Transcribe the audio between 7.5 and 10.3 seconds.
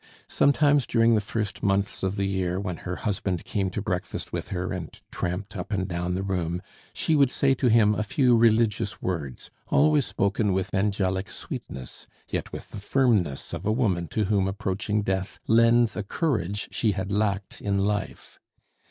to him a few religious words, always